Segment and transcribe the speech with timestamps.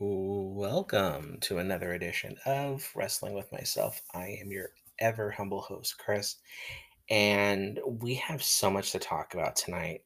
[0.00, 4.00] Welcome to another edition of Wrestling with Myself.
[4.14, 6.36] I am your ever humble host, Chris,
[7.10, 10.02] and we have so much to talk about tonight.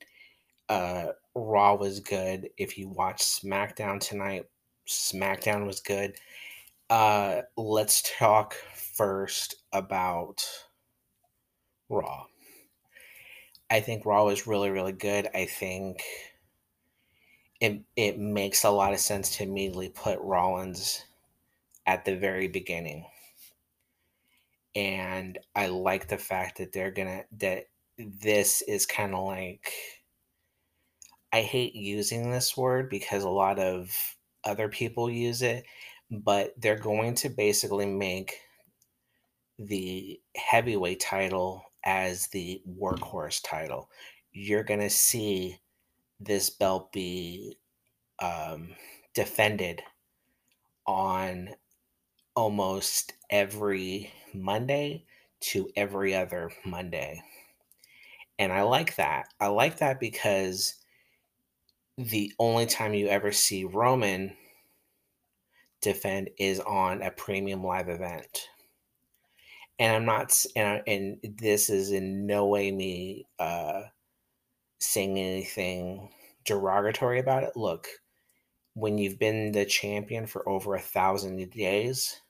[0.71, 2.49] Uh, Raw was good.
[2.57, 4.47] If you watched SmackDown tonight,
[4.89, 6.15] SmackDown was good.
[6.89, 10.43] Uh, let's talk first about
[11.91, 12.25] Raw.
[13.71, 15.29] I think Raw was really, really good.
[15.35, 16.03] I think
[17.63, 21.05] it it makes a lot of sense to immediately put Rollins
[21.87, 23.07] at the very beginning.
[24.75, 27.67] And I like the fact that they're gonna that
[27.99, 29.73] this is kind of like
[31.33, 33.97] I hate using this word because a lot of
[34.45, 35.65] other people use it,
[36.11, 38.41] but they're going to basically make
[39.59, 43.89] the heavyweight title as the workhorse title.
[44.33, 45.62] You're going to see
[46.25, 47.57] this belt be
[48.21, 48.71] um,
[49.15, 49.83] defended
[50.87, 51.51] on
[52.35, 55.05] almost every Monday
[55.41, 57.23] to every other Monday.
[58.39, 59.27] And I like that.
[59.41, 60.75] I like that because
[61.99, 64.35] the only time you ever see Roman
[65.81, 68.49] defend is on a premium live event.
[69.79, 73.83] And I'm not, and, and this is in no way me uh,
[74.83, 76.11] saying anything
[76.45, 77.57] derogatory about it.
[77.57, 77.89] Look,
[78.75, 82.21] when you've been the champion for over a thousand days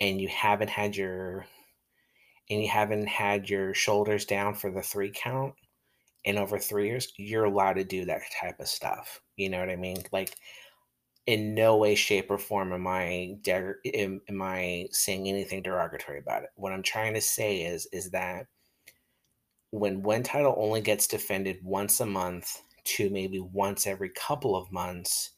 [0.00, 1.46] and you haven't had your
[2.50, 5.54] and you haven't had your shoulders down for the three count
[6.24, 9.20] in over three years, you're allowed to do that type of stuff.
[9.36, 10.02] You know what I mean?
[10.12, 10.34] Like,
[11.26, 16.18] in no way, shape, or form am I de- am, am I saying anything derogatory
[16.18, 16.48] about it.
[16.56, 18.46] What I'm trying to say is is that
[19.70, 24.72] when one title only gets defended once a month to maybe once every couple of
[24.72, 25.30] months,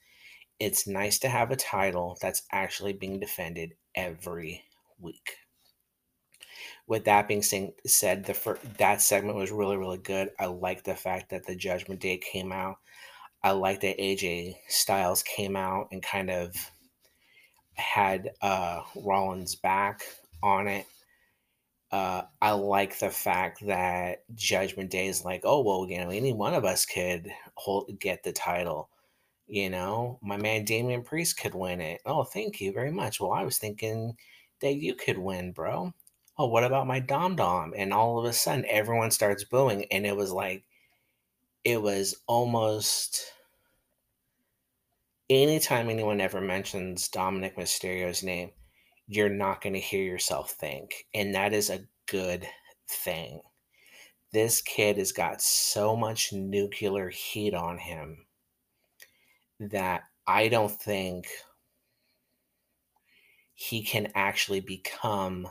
[0.59, 4.65] it's nice to have a title that's actually being defended every
[4.99, 5.37] week.
[6.87, 10.31] With that being said, the fir- that segment was really really good.
[10.39, 12.77] I like the fact that the Judgment Day came out.
[13.43, 16.55] I like that AJ Styles came out and kind of
[17.75, 20.03] had uh, Rollins back
[20.43, 20.87] on it.
[21.93, 26.33] Uh, I like the fact that Judgment Day is like, oh well, you know, any
[26.33, 28.91] one of us could hold get the title.
[29.49, 32.01] You know, my man Damian Priest could win it.
[32.07, 33.21] Oh, thank you very much.
[33.21, 34.17] Well, I was thinking
[34.61, 35.93] that you could win, bro.
[36.39, 37.75] Oh, what about my Dom Dom?
[37.77, 40.65] And all of a sudden, everyone starts booing, and it was like,
[41.65, 43.33] it was almost
[45.31, 48.51] anytime anyone ever mentions Dominic Mysterio's name,
[49.11, 51.05] you're not going to hear yourself think.
[51.13, 52.47] And that is a good
[52.89, 53.41] thing.
[54.33, 58.25] This kid has got so much nuclear heat on him
[59.59, 61.27] that I don't think
[63.53, 65.49] he can actually become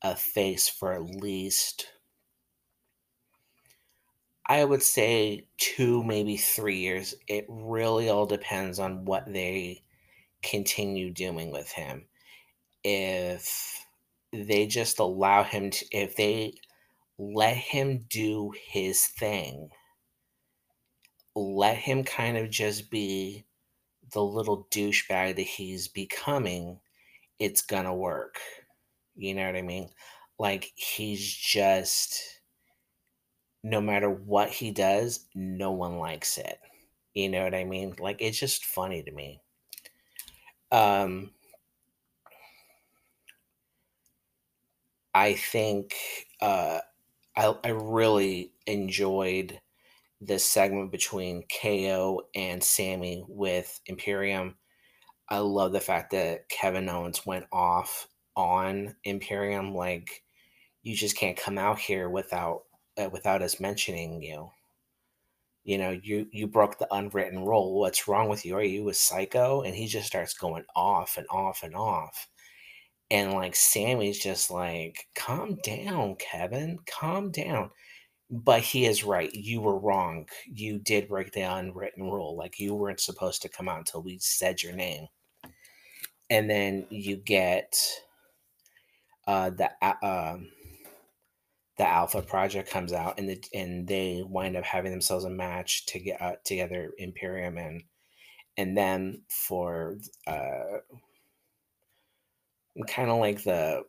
[0.00, 1.88] a face for at least
[4.46, 7.14] I would say two, maybe three years.
[7.26, 9.82] It really all depends on what they
[10.42, 12.06] continue doing with him.
[12.84, 13.86] If
[14.32, 16.54] they just allow him to, if they
[17.18, 19.70] let him do his thing,
[21.34, 23.46] let him kind of just be
[24.12, 26.80] the little douchebag that he's becoming,
[27.38, 28.40] it's gonna work.
[29.16, 29.90] You know what I mean?
[30.38, 32.42] Like he's just
[33.62, 36.58] no matter what he does, no one likes it.
[37.14, 37.94] You know what I mean?
[37.98, 39.42] Like it's just funny to me.
[40.70, 41.32] Um
[45.18, 45.96] I think
[46.40, 46.80] uh
[47.36, 49.60] I I really enjoyed
[50.20, 54.56] this segment between KO and Sammy with Imperium.
[55.28, 60.24] I love the fact that Kevin Owens went off on Imperium like
[60.82, 62.64] you just can't come out here without
[62.98, 64.50] uh, without us mentioning you.
[65.64, 67.78] You know, you you broke the unwritten rule.
[67.78, 68.56] What's wrong with you?
[68.56, 69.62] Are you a psycho?
[69.62, 72.28] And he just starts going off and off and off.
[73.10, 77.70] And like Sammy's just like, calm down, Kevin, calm down.
[78.30, 79.32] But he is right.
[79.32, 80.26] You were wrong.
[80.46, 82.36] You did break the unwritten rule.
[82.36, 85.06] Like you weren't supposed to come out until we said your name.
[86.28, 87.74] And then you get
[89.26, 90.36] uh, the uh,
[91.78, 95.86] the Alpha Project comes out, and the and they wind up having themselves a match
[95.86, 97.84] to get uh, together Imperium and
[98.58, 99.96] and then for
[100.26, 100.78] uh,
[102.86, 103.82] kind of like the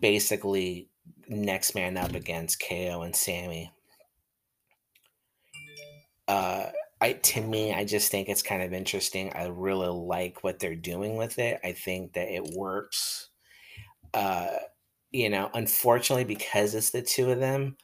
[0.00, 0.88] basically
[1.28, 3.72] next man up against KO and Sammy.
[6.28, 6.66] Uh,
[7.00, 9.32] I to me, I just think it's kind of interesting.
[9.32, 11.60] I really like what they're doing with it.
[11.64, 13.28] I think that it works.
[14.14, 14.56] Uh,
[15.10, 17.76] you know, unfortunately, because it's the two of them,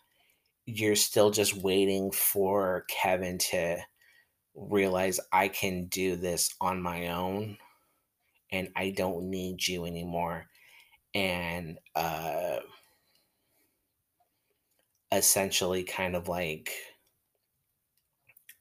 [0.66, 3.78] you're still just waiting for Kevin to
[4.54, 7.58] realize I can do this on my own
[8.50, 10.46] and I don't need you anymore.
[11.14, 12.60] And uh
[15.12, 16.72] essentially kind of like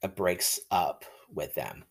[0.02, 1.84] it breaks up with them.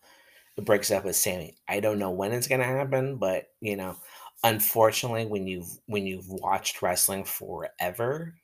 [0.57, 1.57] It breaks up with Sammy.
[1.67, 3.97] I don't know when it's gonna happen, but you know,
[4.43, 8.35] unfortunately, when you've when you've watched wrestling forever,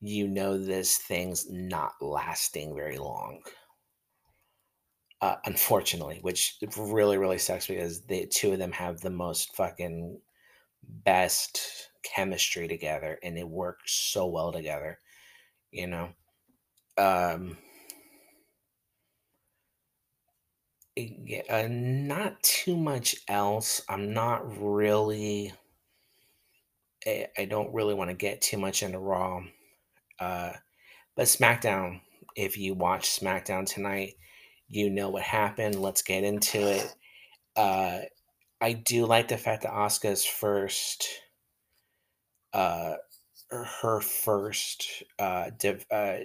[0.00, 3.42] you know this thing's not lasting very long.
[5.22, 10.20] Uh, unfortunately, which really really sucks because the two of them have the most fucking
[10.82, 14.98] best chemistry together, and they work so well together.
[15.70, 16.08] You know,
[16.98, 17.56] um,
[21.50, 23.82] uh, not too much else.
[23.88, 25.52] I'm not really.
[27.06, 29.42] I, I don't really want to get too much into Raw,
[30.18, 30.52] uh,
[31.14, 32.00] but SmackDown.
[32.34, 34.14] If you watch SmackDown tonight,
[34.68, 35.80] you know what happened.
[35.80, 36.94] Let's get into it.
[37.54, 38.00] Uh,
[38.60, 41.08] I do like the fact that Asuka's first,
[42.52, 42.94] uh,
[43.50, 46.18] her first, uh, div- uh,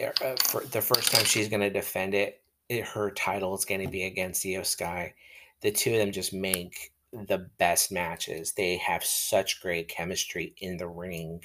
[0.00, 3.64] er, uh, for the first time she's going to defend it, it, her title is
[3.64, 5.14] going to be against Iyo Sky.
[5.60, 8.52] The two of them just make the best matches.
[8.52, 11.42] They have such great chemistry in the ring.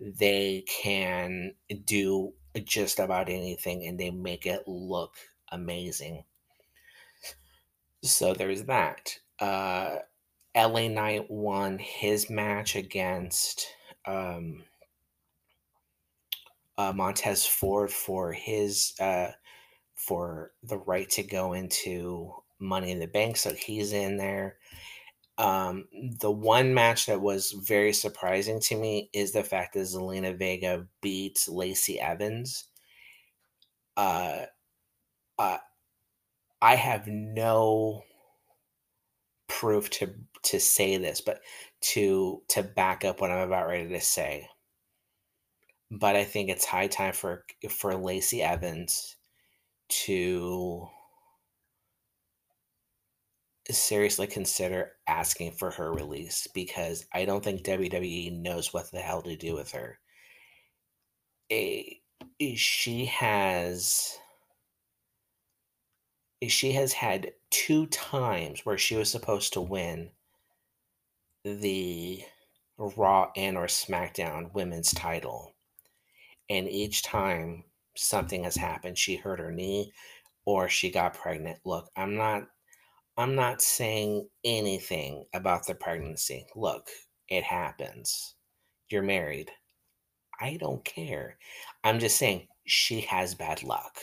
[0.00, 5.14] They can do just about anything and they make it look
[5.50, 6.24] amazing.
[8.02, 9.18] So there's that.
[9.40, 9.96] Uh,
[10.56, 13.66] LA Knight won his match against
[14.06, 14.64] um,
[16.76, 19.32] uh, Montez Ford for his uh,
[19.94, 23.36] for the right to go into Money in the Bank.
[23.36, 24.56] So he's in there.
[25.38, 25.86] Um,
[26.20, 30.86] the one match that was very surprising to me is the fact that Zelina Vega
[31.00, 32.64] beat Lacey Evans.
[33.96, 34.46] Uh,
[35.38, 35.58] uh,
[36.60, 38.02] I have no
[39.48, 40.14] proof to
[40.44, 41.40] to say this, but
[41.80, 44.48] to to back up what I'm about ready to say.
[45.90, 49.16] But I think it's high time for for Lacey Evans
[49.88, 50.88] to
[53.70, 59.22] seriously consider asking for her release because I don't think WWE knows what the hell
[59.22, 59.98] to do with her.
[61.52, 62.00] A,
[62.56, 64.18] she has
[66.42, 70.10] eh, she has had two times where she was supposed to win
[71.44, 72.22] the
[72.78, 75.54] Raw and or SmackDown women's title.
[76.48, 77.64] And each time
[77.96, 79.92] something has happened, she hurt her knee
[80.44, 81.58] or she got pregnant.
[81.64, 82.48] Look, I'm not
[83.18, 86.46] I'm not saying anything about the pregnancy.
[86.54, 86.88] Look,
[87.28, 88.36] it happens.
[88.90, 89.50] You're married.
[90.40, 91.36] I don't care.
[91.82, 93.98] I'm just saying she has bad luck.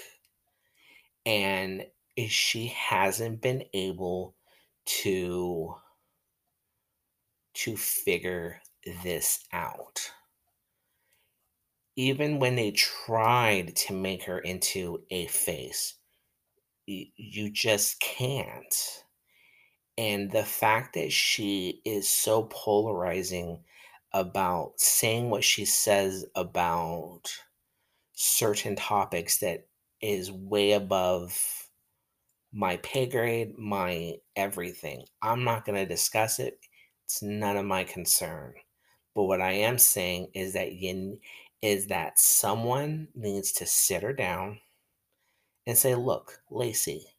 [1.25, 1.85] And
[2.27, 4.35] she hasn't been able
[5.01, 5.75] to
[7.53, 8.62] to figure
[9.03, 10.12] this out.
[11.95, 15.95] Even when they tried to make her into a face,
[16.85, 19.04] you just can't.
[19.97, 23.63] And the fact that she is so polarizing
[24.13, 27.22] about saying what she says about
[28.13, 29.67] certain topics that
[30.01, 31.69] is way above
[32.53, 35.05] my pay grade, my everything.
[35.22, 36.60] I'm not going to discuss it.
[37.05, 38.53] It's none of my concern.
[39.13, 40.69] But what I am saying is that
[41.62, 44.60] is that someone needs to sit her down
[45.67, 47.14] and say, "Look, Lacey,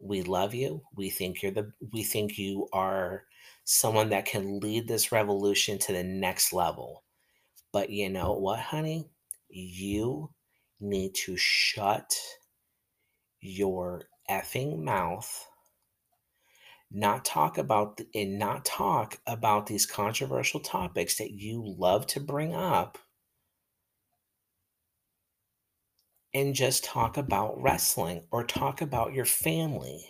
[0.00, 0.82] we love you.
[0.94, 3.24] We think you're the we think you are
[3.64, 7.04] someone that can lead this revolution to the next level.
[7.72, 9.10] But you know what, honey?
[9.48, 10.30] You
[10.80, 12.12] need to shut
[13.40, 15.46] your effing mouth
[16.90, 22.54] not talk about and not talk about these controversial topics that you love to bring
[22.54, 22.98] up
[26.34, 30.04] and just talk about wrestling or talk about your family.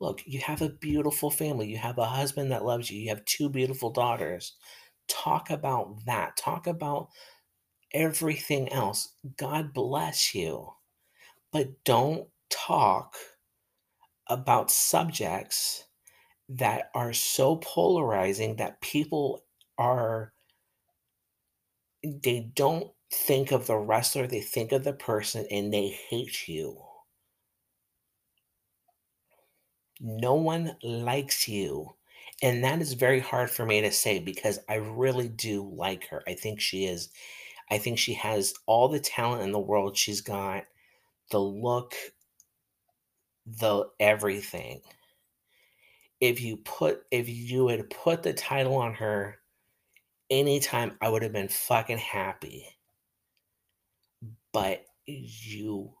[0.00, 1.68] Look, you have a beautiful family.
[1.68, 3.00] You have a husband that loves you.
[3.00, 4.56] You have two beautiful daughters.
[5.08, 6.36] Talk about that.
[6.36, 7.08] Talk about
[7.94, 9.14] everything else.
[9.36, 10.70] God bless you.
[11.52, 13.16] But don't talk
[14.28, 15.84] about subjects
[16.48, 19.44] that are so polarizing that people
[19.78, 20.32] are
[22.02, 26.82] they don't think of the wrestler, they think of the person, and they hate you.
[30.00, 31.94] No one likes you.
[32.42, 36.22] And that is very hard for me to say because I really do like her.
[36.26, 37.10] I think she is
[37.70, 39.96] I think she has all the talent in the world.
[39.96, 40.64] She's got
[41.30, 41.94] the look,
[43.46, 44.82] the everything.
[46.20, 49.38] If you put if you had put the title on her
[50.30, 52.75] anytime, I would have been fucking happy.
[54.56, 55.92] But you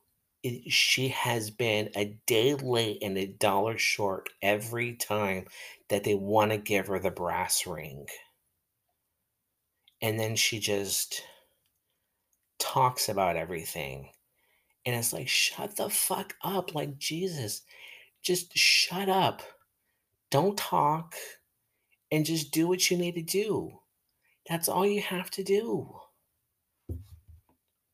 [0.42, 5.44] it, she has been a day late and a dollar short every time
[5.90, 8.06] that they want to give her the brass ring.
[10.00, 11.20] And then she just
[12.58, 14.08] talks about everything.
[14.86, 16.74] And it's like, shut the fuck up.
[16.74, 17.60] Like, Jesus,
[18.22, 19.42] just shut up.
[20.30, 21.14] Don't talk
[22.10, 23.80] and just do what you need to do.
[24.48, 25.94] That's all you have to do.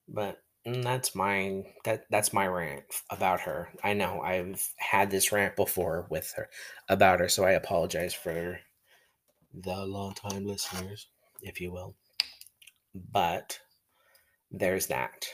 [0.07, 3.71] But mm, that's my that that's my rant about her.
[3.83, 6.49] I know I've had this rant before with her
[6.89, 8.61] about her, so I apologize for
[9.55, 11.09] the long time listeners,
[11.43, 11.95] if you will.
[12.95, 13.59] But
[14.51, 15.27] there's that.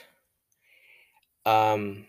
[1.45, 2.05] Um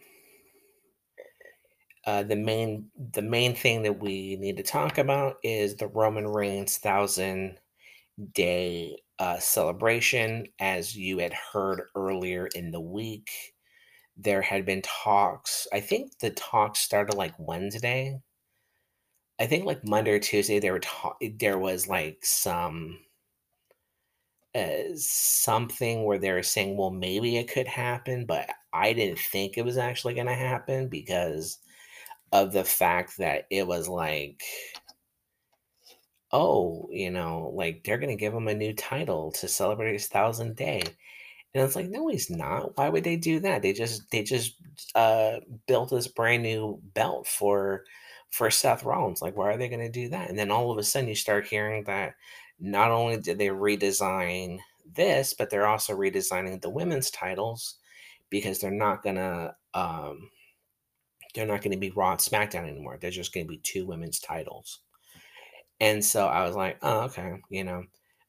[2.07, 6.27] uh, the main the main thing that we need to talk about is the Roman
[6.27, 7.59] Reigns thousand
[8.35, 10.47] day uh, celebration.
[10.59, 13.31] As you had heard earlier in the week,
[14.17, 15.69] there had been talks.
[15.73, 18.21] I think the talks started like Wednesday.
[19.39, 22.99] I think like Monday or Tuesday there were ta- there was like some
[24.55, 29.57] uh, something where they were saying, well, maybe it could happen, but I didn't think
[29.57, 31.59] it was actually going to happen because
[32.33, 34.43] of the fact that it was like
[36.33, 40.57] oh, you know, like they're gonna give him a new title to celebrate his thousandth
[40.57, 40.83] day.
[41.55, 42.77] And it's like, no, he's not.
[42.77, 43.63] Why would they do that?
[43.63, 44.57] They just they just
[44.95, 47.85] uh built this brand new belt for
[48.31, 49.23] for Seth Rollins.
[49.23, 50.31] Like, why are they gonna do that?
[50.31, 52.15] And then all of a sudden you start hearing that
[52.61, 54.59] not only did they redesign
[54.95, 57.77] this, but they're also redesigning the women's titles
[58.31, 60.31] because they're not gonna um
[61.35, 62.99] they're not gonna be Raw and SmackDown anymore.
[63.01, 64.81] They're just gonna be two women's titles.
[65.81, 67.85] And so I was like, oh, okay, you know.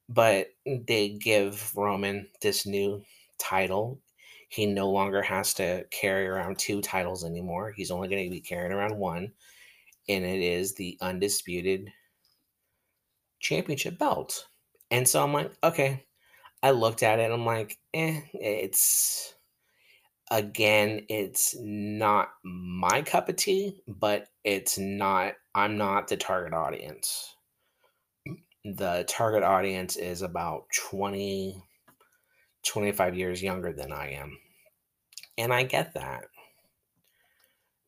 [0.07, 3.03] But they give Roman this new
[3.37, 3.99] title.
[4.49, 7.71] He no longer has to carry around two titles anymore.
[7.71, 9.31] He's only going to be carrying around one,
[10.09, 11.91] and it is the undisputed
[13.39, 14.47] championship belt.
[14.89, 16.05] And so I'm like, okay.
[16.63, 19.33] I looked at it I'm like, eh, it's
[20.29, 27.35] again, it's not my cup of tea, but it's not, I'm not the target audience
[28.63, 31.63] the target audience is about 20
[32.63, 34.37] 25 years younger than I am.
[35.37, 36.25] And I get that.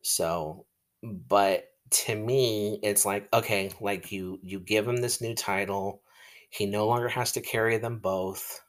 [0.02, 0.66] So,
[1.02, 6.02] but to me, it's like, okay, like you you give him this new title.
[6.50, 8.60] He no longer has to carry them both.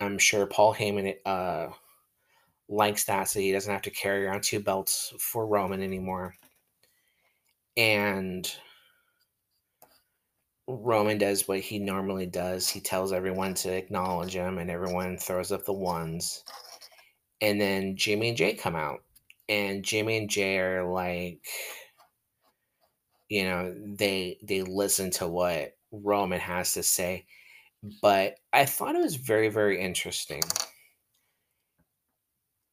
[0.00, 1.68] I'm sure Paul Heyman uh
[2.68, 6.34] likes that so he doesn't have to carry around two belts for Roman anymore.
[7.76, 8.50] And
[10.78, 12.68] Roman does what he normally does.
[12.68, 16.44] He tells everyone to acknowledge him, and everyone throws up the ones.
[17.40, 19.00] And then Jimmy and Jay come out,
[19.48, 21.46] and Jimmy and Jay are like,
[23.28, 27.26] you know, they they listen to what Roman has to say.
[28.02, 30.42] But I thought it was very very interesting.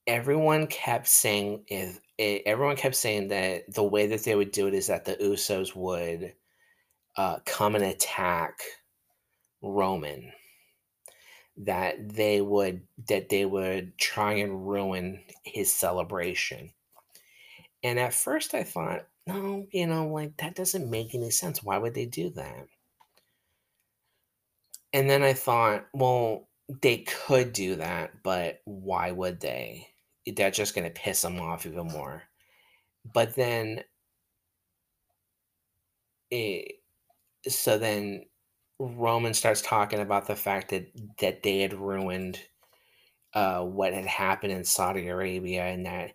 [0.07, 4.67] Everyone kept saying if eh, everyone kept saying that the way that they would do
[4.67, 6.33] it is that the Usos would
[7.17, 8.61] uh, come and attack
[9.61, 10.31] Roman,
[11.57, 16.71] that they would that they would try and ruin his celebration.
[17.83, 21.63] And at first I thought, no, you know, like that doesn't make any sense.
[21.63, 22.67] Why would they do that?
[24.93, 26.47] And then I thought, well,
[26.81, 29.87] they could do that, but why would they?
[30.35, 32.23] That's just going to piss them off even more.
[33.13, 33.83] But then
[36.29, 36.76] it,
[37.49, 38.25] so then
[38.79, 40.87] Roman starts talking about the fact that
[41.19, 42.39] that they had ruined
[43.33, 46.13] uh, what had happened in Saudi Arabia and that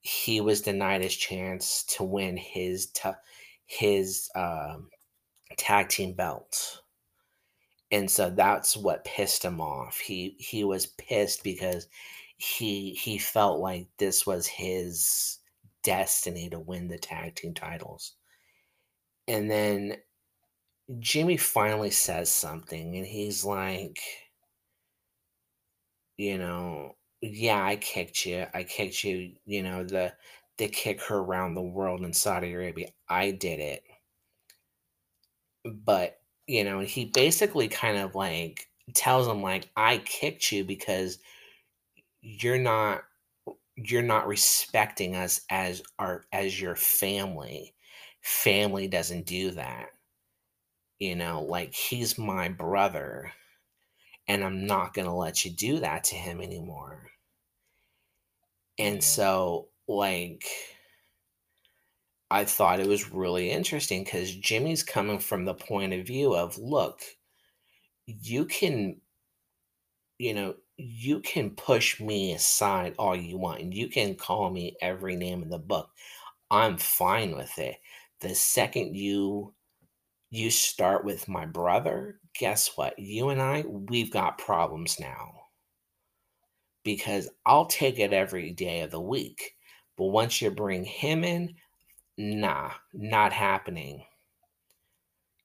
[0.00, 3.10] he was denied his chance to win his t-
[3.66, 4.88] his um,
[5.56, 6.82] tag team belt.
[7.92, 9.98] And so that's what pissed him off.
[9.98, 11.88] He he was pissed because
[12.36, 15.38] he he felt like this was his
[15.82, 18.14] destiny to win the tag team titles.
[19.28, 19.96] And then
[20.98, 24.00] Jimmy finally says something and he's like,
[26.16, 28.46] you know, yeah, I kicked you.
[28.54, 30.12] I kicked you, you know, the
[30.58, 32.88] the kick her around the world in Saudi Arabia.
[33.08, 33.82] I did it.
[35.64, 41.18] But, you know, he basically kind of like tells him like I kicked you because
[42.22, 43.02] you're not
[43.76, 47.74] you're not respecting us as our as your family.
[48.22, 49.90] Family doesn't do that.
[51.00, 53.32] You know, like he's my brother
[54.28, 57.10] and I'm not going to let you do that to him anymore.
[58.78, 60.44] And so like
[62.30, 66.58] I thought it was really interesting cuz Jimmy's coming from the point of view of
[66.58, 67.02] look,
[68.06, 69.00] you can
[70.18, 74.76] you know, you can push me aside all you want and you can call me
[74.82, 75.90] every name in the book.
[76.50, 77.76] I'm fine with it.
[78.20, 79.54] The second you
[80.30, 82.98] you start with my brother, guess what?
[82.98, 85.32] You and I, we've got problems now.
[86.84, 89.56] Because I'll take it every day of the week.
[89.98, 91.54] But once you bring him in,
[92.16, 94.04] nah, not happening.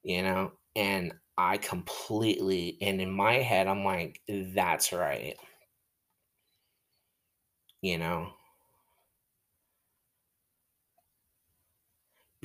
[0.04, 0.52] You know?
[0.76, 5.36] And I completely and in my head, I'm like, that's right.
[7.82, 8.30] You know?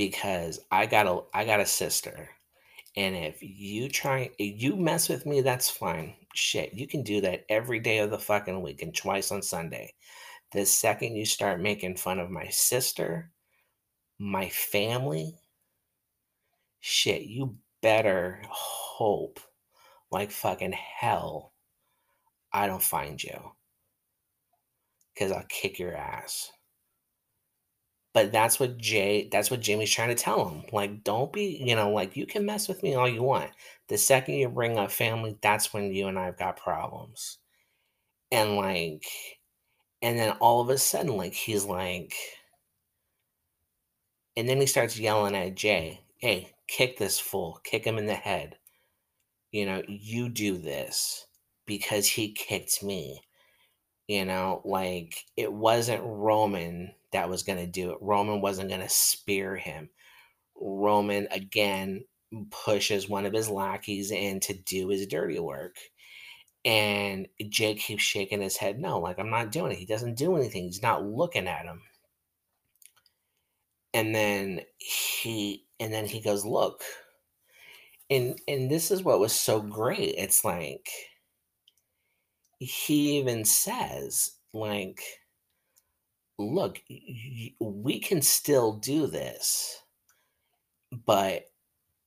[0.00, 2.30] Because I got a I got a sister,
[2.96, 6.14] and if you try if you mess with me, that's fine.
[6.34, 9.92] Shit, you can do that every day of the fucking week and twice on Sunday.
[10.52, 13.30] The second you start making fun of my sister,
[14.18, 15.34] my family,
[16.80, 19.38] shit, you better hope
[20.10, 21.52] like fucking hell
[22.54, 23.52] I don't find you.
[25.12, 26.50] Because I'll kick your ass.
[28.12, 30.64] But that's what Jay that's what Jamie's trying to tell him.
[30.72, 33.50] Like, don't be, you know, like you can mess with me all you want.
[33.88, 37.38] The second you bring up family, that's when you and I've got problems.
[38.32, 39.04] And like,
[40.02, 42.14] and then all of a sudden, like he's like,
[44.36, 48.14] and then he starts yelling at Jay, hey, kick this fool, kick him in the
[48.14, 48.56] head.
[49.52, 51.26] You know, you do this
[51.66, 53.22] because he kicked me.
[54.10, 57.98] You know, like it wasn't Roman that was going to do it.
[58.00, 59.88] Roman wasn't going to spear him.
[60.60, 62.02] Roman again
[62.50, 65.76] pushes one of his lackeys in to do his dirty work.
[66.64, 69.78] And Jake keeps shaking his head, no, like I'm not doing it.
[69.78, 70.64] He doesn't do anything.
[70.64, 71.82] He's not looking at him.
[73.94, 76.82] And then he and then he goes, look.
[78.10, 80.16] And and this is what was so great.
[80.18, 80.88] It's like
[82.60, 85.02] he even says, like,
[86.38, 86.80] look,
[87.60, 89.82] we can still do this,
[91.06, 91.46] but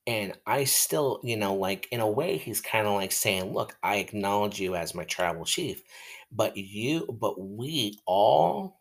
[0.07, 3.77] And I still, you know, like in a way, he's kind of like saying, Look,
[3.83, 5.83] I acknowledge you as my tribal chief,
[6.31, 8.79] but you, but we all,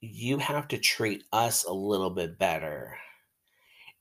[0.00, 2.96] you have to treat us a little bit better.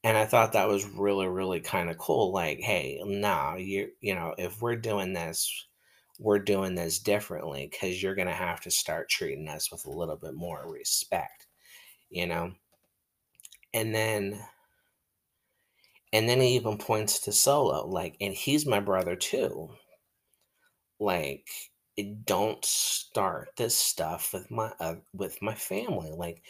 [0.04, 2.32] And I thought that was really, really kind of cool.
[2.34, 5.67] Like, hey, nah, you, you know, if we're doing this,
[6.23, 9.91] we're doing this differently because you're going to have to start treating us with a
[9.91, 11.47] little bit more respect,
[12.09, 12.53] you know?
[13.73, 14.39] And then,
[16.13, 19.69] and then he even points to Solo, like, and he's my brother too
[20.99, 21.47] like
[22.25, 26.41] don't start this stuff with my uh, with my family like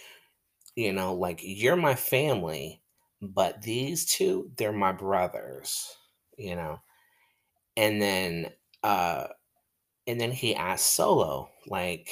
[0.75, 2.81] you know like you're my family
[3.21, 5.97] but these two they're my brothers
[6.37, 6.79] you know
[7.77, 8.51] and then
[8.83, 9.27] uh
[10.07, 12.09] and then he asked solo like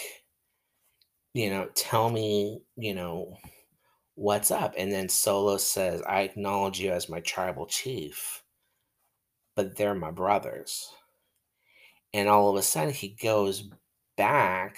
[1.34, 3.38] you know tell me you know
[4.16, 8.44] what's up and then solo says i acknowledge you as my tribal chief
[9.56, 10.92] but they're my brothers
[12.14, 13.70] and all of a sudden he goes
[14.18, 14.78] back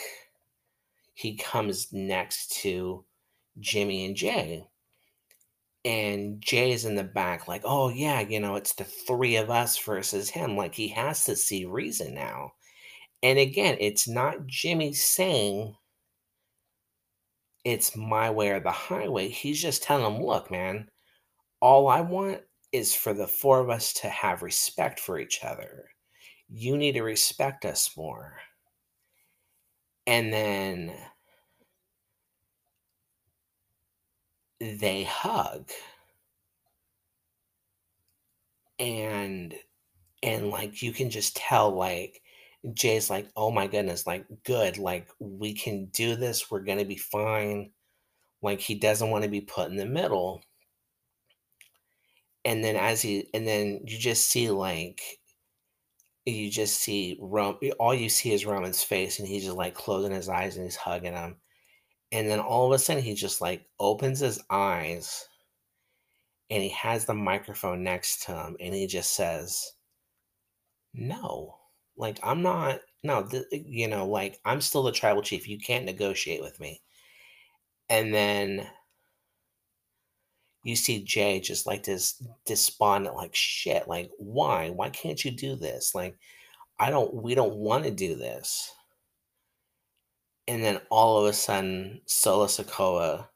[1.14, 3.06] he comes next to
[3.60, 4.68] Jimmy and Jay.
[5.86, 9.78] And Jay's in the back, like, oh, yeah, you know, it's the three of us
[9.78, 10.56] versus him.
[10.56, 12.54] Like, he has to see reason now.
[13.24, 15.76] And again, it's not Jimmy saying
[17.64, 19.30] it's my way or the highway.
[19.30, 20.90] He's just telling him, look, man,
[21.62, 22.42] all I want
[22.74, 25.86] is for the four of us to have respect for each other.
[26.50, 28.36] You need to respect us more.
[30.06, 30.94] And then
[34.60, 35.70] they hug.
[38.80, 39.56] And
[40.22, 42.22] and like you can just tell like
[42.74, 46.50] Jay's like, "Oh my goodness, like good, like we can do this.
[46.52, 47.72] We're going to be fine."
[48.42, 50.44] Like he doesn't want to be put in the middle.
[52.46, 55.02] And then as he and then you just see like
[56.26, 60.12] you just see Ro all you see is Roman's face, and he's just, like, closing
[60.14, 61.38] his eyes, and he's hugging him,
[62.12, 65.28] and then all of a sudden, he just, like, opens his eyes
[66.50, 69.74] and he has the microphone next to him, and he just says,
[70.94, 71.63] "No."
[71.98, 75.86] Like, "I'm not no, the" you know, like, "I'm still the tribal chief, you can't
[75.86, 76.82] negotiate with me."
[77.90, 78.70] And then
[80.64, 84.70] you see Jay just, like, this despondent, like, "Shit, like, why?
[84.70, 85.94] Why can't you do this?
[85.94, 86.18] Like,
[86.80, 88.74] I don't we don't wanna do this."
[90.48, 93.28] And then all of a sudden, Solo Sikoa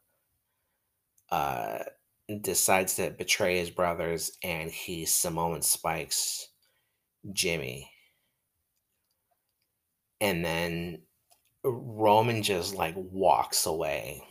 [1.30, 1.78] uh,
[2.40, 6.48] decides to betray his brothers, and he Samoan spikes
[7.32, 7.90] Jimmy.
[10.20, 11.02] And then
[11.64, 14.22] Roman just, like, walks away.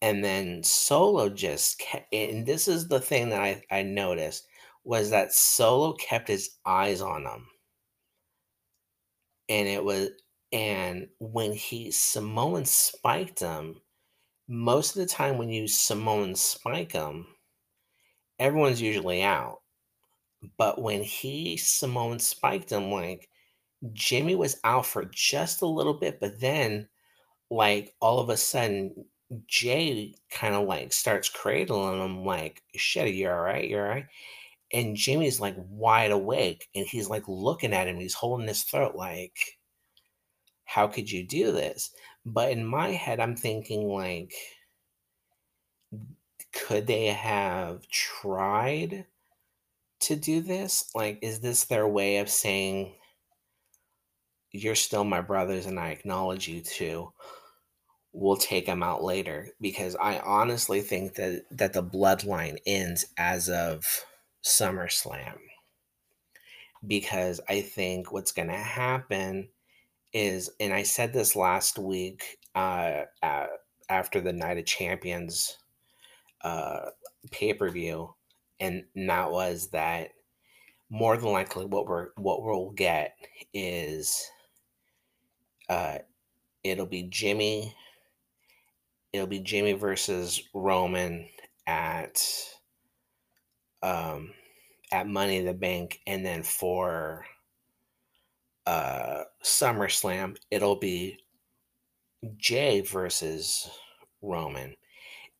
[0.00, 4.46] And then Solo just ke and this is the thing that I I noticed,
[4.84, 7.46] was that Solo kept his eyes on him.
[9.48, 10.10] And it was,
[10.52, 13.80] and when he Samoan spiked him,
[14.48, 16.34] most of the time when you Samoan
[16.92, 17.26] him,
[18.38, 19.60] everyone's usually out.
[20.58, 23.27] But when he Samoan spiked him, like,
[23.92, 26.88] Jimmy was out for just a little bit, but then,
[27.50, 29.06] like, all of a sudden,
[29.46, 33.68] Jay kinda, like, starts cradling him like, "Shit, you're alright?
[33.70, 34.06] you're alright?"
[34.72, 38.96] And Jimmy's, like, wide awake, and he's, like, looking at him, he's holding his throat
[38.96, 39.58] like,
[40.66, 41.90] "How could you do this?"
[42.24, 44.32] But in my head, I'm thinking, like
[46.52, 49.06] could they have tried
[50.00, 50.94] to do this?
[50.94, 52.94] Like, is this their way of saying
[54.62, 57.12] "You're still my brothers, and I acknowledge you too.
[58.12, 63.48] We'll take them out later." Because I honestly think that that the bloodline ends as
[63.48, 64.04] of
[64.42, 65.38] SummerSlam.
[66.86, 69.48] Because I think what's gonna happen
[70.12, 73.46] is and I said this last week, uh, a
[73.88, 75.56] after the Night of Champions,
[76.42, 76.90] uh,
[77.30, 78.14] pay-per-view,
[78.60, 80.10] and that was that
[80.90, 83.16] more than likely what we're what we'll get
[83.52, 84.30] is
[85.68, 85.98] uh,
[86.64, 87.74] it'll be Jimmy
[89.12, 91.28] it'll be Jimmy versus Roman
[91.66, 92.22] at
[93.82, 94.32] um,
[94.92, 97.24] at Money in the Bank, and then for
[98.66, 101.18] uh, SummerSlam, it'll be
[102.36, 103.70] Jay versus
[104.22, 104.74] Roman.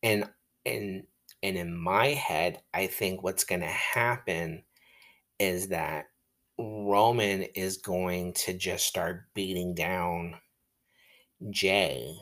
[0.03, 0.29] And
[0.65, 1.03] and
[1.43, 4.63] and in my head, I think what's gonna happen
[5.39, 6.08] is that
[6.59, 10.35] Roman is going to just start beating down
[11.49, 12.15] Jay.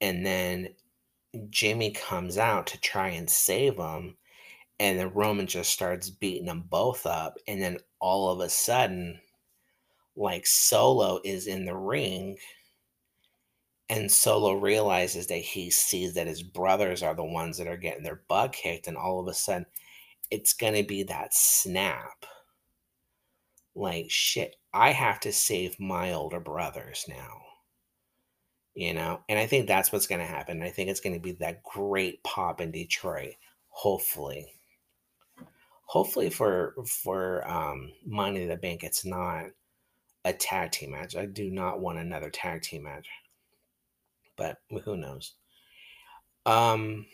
[0.00, 0.70] And then
[1.50, 4.16] Jimmy comes out to try and save him,
[4.78, 9.20] and then Roman just starts beating them both up, and then all of a sudden,
[10.16, 12.38] like, Solo is in the ring
[13.90, 18.04] and Solo realizes that he sees that his brothers are the ones that are getting
[18.04, 19.66] their butt kicked, and all of a sudden,
[20.30, 22.24] it's gonna be that snap.
[23.76, 27.42] Like, "Shit, I have to save my older brothers now."
[28.76, 29.22] You know?
[29.28, 32.60] And I think that's what's gonna happen, I think it's gonna be that great pop
[32.60, 33.34] in Detroit,
[33.68, 34.46] hopefully.
[35.86, 39.46] Hopefully for for, um, Money in the Bank, it's not
[40.24, 43.08] a tag team match, I do not want another tag team match.
[44.36, 45.34] But, who knows?
[46.46, 47.06] Um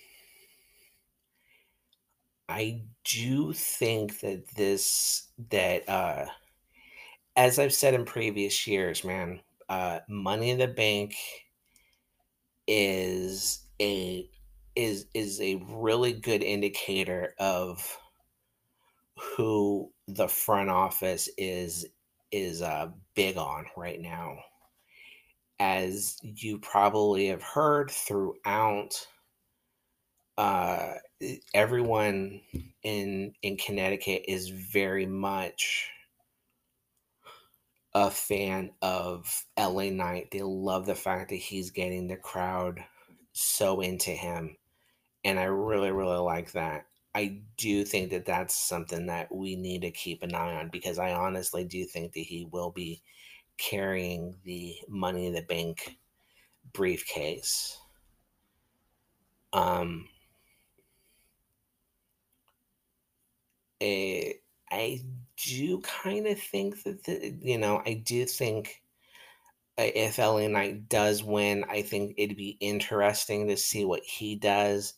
[2.49, 6.27] I do think that this that, uh
[7.37, 11.15] as I've said in previous years, man, uh, Money in the Bank
[12.69, 14.29] is a
[14.75, 17.99] is is a really good indicator of
[19.37, 21.87] who the front office is
[22.33, 24.37] is, uh, big on right now.
[25.61, 29.07] As you probably have heard throughout
[30.39, 30.95] uh,
[31.55, 32.43] everyone
[32.83, 35.91] in in Connecticut is very much
[37.95, 42.85] a fan of LA Knight, they love the fact that he's getting the crowd
[43.33, 44.57] so into him,
[45.25, 46.87] and I really, really like that.
[47.15, 50.99] I do think that that's something that we need to keep an eye on, because
[50.99, 53.03] I honestly do think that he will be
[53.59, 55.99] carrying the Money in the Bank
[56.73, 57.79] briefcase.
[59.53, 60.09] Um
[63.81, 65.03] I
[65.37, 68.83] do kinda think that the you know, I do think
[69.79, 74.95] if LA Knight does win, I think it'd be interesting to see what he does.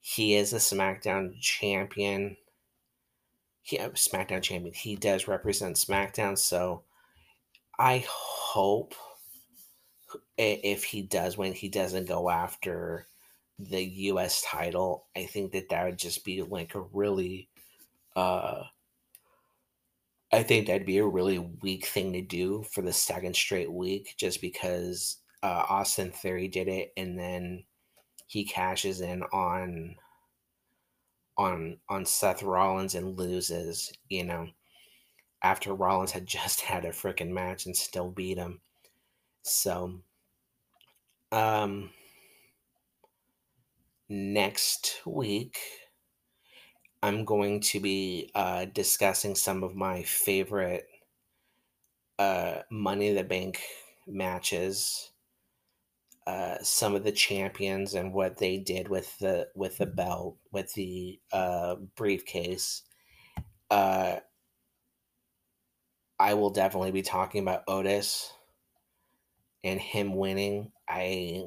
[0.00, 2.36] He is a SmackDown champion.
[3.62, 4.74] he uh, SmackDown champion.
[4.74, 6.84] He does represent SmackDown, so
[7.78, 8.94] I hope
[10.36, 13.06] if he does win, he doesn't go after
[13.58, 15.06] the US title.
[15.16, 17.48] I think that that would just be like a really
[18.16, 18.64] uh
[20.32, 24.14] I think that'd be a really weak thing to do for the second straight week
[24.16, 27.64] just because uh, Austin Theory did it and then
[28.26, 29.96] he cashes in on
[31.36, 34.48] on on Seth Rollins and loses, you know,
[35.42, 38.60] after Rollins had just had a freaking match and still beat him.
[39.42, 40.02] So
[41.32, 41.90] um
[44.08, 45.58] next week
[47.02, 50.88] I'm going to be uh, discussing some of my favorite
[52.18, 53.60] uh, Money in the Bank
[54.06, 55.10] matches,
[56.26, 60.72] uh, some of the champions and what they did with the with the belt, with
[60.74, 62.82] the uh, briefcase.
[63.70, 64.20] Uh,
[66.18, 68.32] I will definitely be talking about Otis
[69.64, 70.72] and him winning.
[70.88, 71.44] I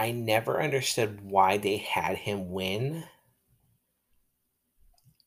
[0.00, 3.04] I never understood why they had him win.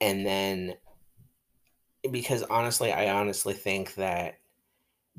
[0.01, 0.73] And then
[2.09, 4.39] because honestly, I honestly think that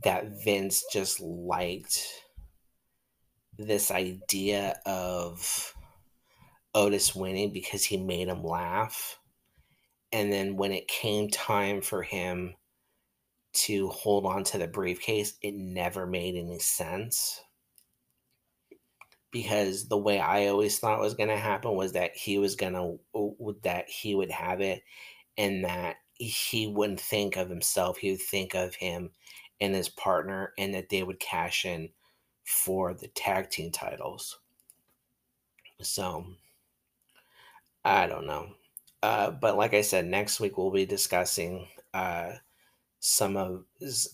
[0.02, 2.04] that Vince just liked
[3.56, 5.72] this idea of
[6.74, 9.20] Otis winning because he made him laugh.
[10.10, 12.56] And then when it came time for him
[13.52, 17.40] to hold on to the briefcase, it never made any sense
[19.34, 22.74] because the way I always thought was going to happen was that he was going
[22.74, 24.84] to that he would have it
[25.36, 29.10] and that he wouldn't think of himself he would think of him
[29.60, 31.88] and his partner and that they would cash in
[32.44, 34.38] for the tag team titles.
[35.82, 36.24] So
[37.84, 38.54] I don't know.
[39.02, 42.34] Uh, but like I said next week we'll be discussing uh,
[43.00, 43.64] some of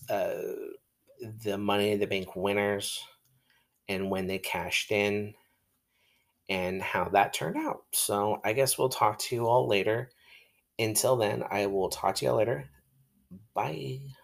[0.09, 0.33] uh,
[1.43, 3.03] the money in the bank winners
[3.91, 5.33] and when they cashed in
[6.49, 7.83] and how that turned out.
[7.93, 10.09] So I guess we'll talk to you all later.
[10.79, 12.69] Until then, I will talk to you all later.
[13.53, 14.15] Bye.